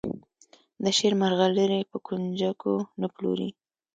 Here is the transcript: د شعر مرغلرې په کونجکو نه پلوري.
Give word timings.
د 0.83 0.85
شعر 0.97 1.13
مرغلرې 1.21 1.79
په 1.91 1.97
کونجکو 2.07 2.73
نه 3.01 3.07
پلوري. 3.13 3.49